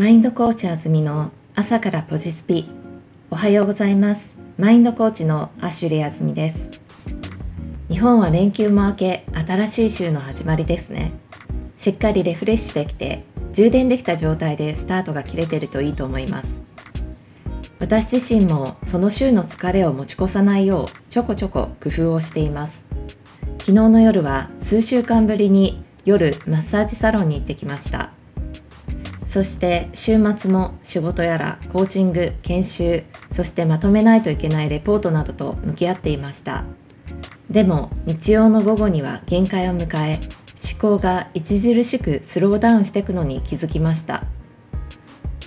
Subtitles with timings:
[0.00, 2.64] マインドコーチあずみの朝からポジスピ。
[3.30, 4.34] おはようございます。
[4.56, 6.80] マインドコーチのアシュレイあずみです。
[7.90, 11.12] 日本は連休も明け新しい週の始まりですね。
[11.76, 16.62] しっかりリフレッシュできて充電できた状態でスタートが切れてるといいと思います。
[17.78, 22.86] 私自身もその週の疲れを持ち越さないようちょこちょこ工夫をしています。
[23.58, 28.12] 昨日の夜は数週間ぶりに夜マッサージサロンに行ってきました。
[29.30, 36.64] そして週末も仕事やらコーチング研修そしてまとめないといけないレポートなどと向き合っていました。
[37.48, 40.18] でも日曜の午後には限界を迎え
[40.72, 44.24] 思考が著しくスローダウンしていくのに気づきました。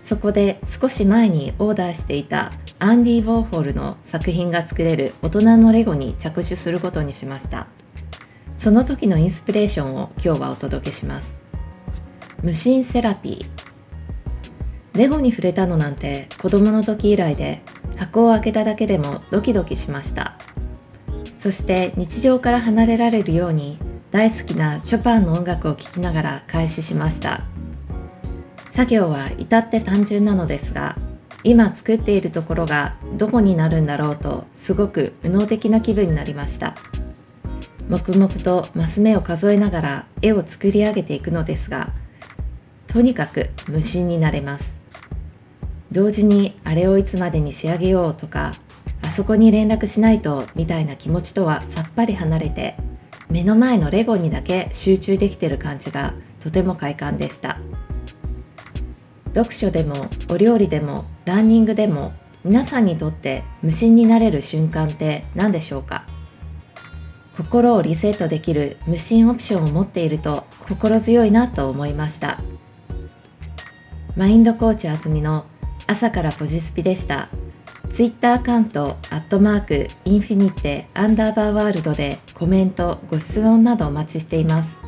[0.02, 7.68] そこで少し前にオーダーしていたアンディ・ウォーホルの作品が作れる大人のレゴに着手することにしました。
[8.58, 11.38] その時のインスピレーションを今日はお届けします。
[12.42, 13.63] 無心セラピー。
[14.96, 17.62] レゴに触れたのなんて子供の時以来で
[17.98, 20.38] 箱を開けただけでもドキドキしました。
[21.38, 23.78] そして日常から離れられるように
[24.12, 27.42] 大好きなショパンの音楽を聴きながら開始しました。
[28.70, 30.96] 作業は至って単純なのですが
[31.44, 36.76] 今作っているところがどこになるんだろうとすごく右脳的な気分になりました。
[37.90, 41.92] 黙々とマス目を数えながら絵を作り上げていくのですが
[42.88, 44.83] とにかく無心になれます。
[45.94, 48.52] 同時にあれをいつまでに仕上げようとか
[49.04, 52.76] あそこに連絡しないとみたいな気持ちとはさっぱり離れて
[53.30, 57.58] 目の前のレゴにだけ集中できてる感じがとても快感でした。
[59.34, 66.06] 読書でもお料理でもランニングでも皆さんにとって無心になれる瞬間って何でしょうか？
[67.38, 72.40] 心をリセットできる無心オプションを持っていると心強いなと思いました。
[74.16, 75.46] マインドコーチあずみの
[75.88, 77.30] 朝からポジスピでした。
[77.90, 84.82] ツイッターアカウント、アットマーク、インフィニテ、アンダーバーワールドでコメント、ご質問などお待ちしています。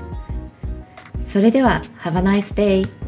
[1.23, 3.04] それでは、Have a nice day!